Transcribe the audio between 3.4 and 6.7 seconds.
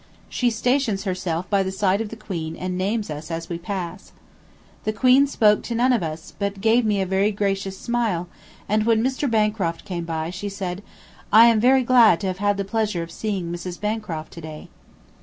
we pass. The Queen spoke to none of us, but